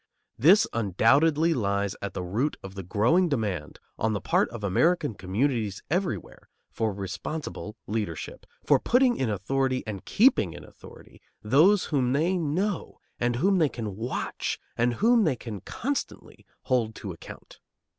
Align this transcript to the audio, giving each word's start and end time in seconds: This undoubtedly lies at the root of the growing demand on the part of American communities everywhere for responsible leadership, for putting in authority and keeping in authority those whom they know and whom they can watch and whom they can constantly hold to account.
This 0.35 0.65
undoubtedly 0.73 1.53
lies 1.53 1.95
at 2.01 2.15
the 2.15 2.23
root 2.23 2.57
of 2.63 2.73
the 2.73 2.81
growing 2.81 3.29
demand 3.29 3.79
on 3.99 4.13
the 4.13 4.19
part 4.19 4.49
of 4.49 4.63
American 4.63 5.13
communities 5.13 5.83
everywhere 5.91 6.49
for 6.71 6.91
responsible 6.91 7.75
leadership, 7.85 8.47
for 8.65 8.79
putting 8.79 9.15
in 9.15 9.29
authority 9.29 9.83
and 9.85 10.03
keeping 10.03 10.53
in 10.53 10.63
authority 10.63 11.21
those 11.43 11.85
whom 11.93 12.13
they 12.13 12.35
know 12.35 12.99
and 13.19 13.35
whom 13.35 13.59
they 13.59 13.69
can 13.69 13.95
watch 13.95 14.59
and 14.75 14.95
whom 14.95 15.23
they 15.23 15.35
can 15.35 15.61
constantly 15.61 16.47
hold 16.63 16.95
to 16.95 17.11
account. 17.11 17.59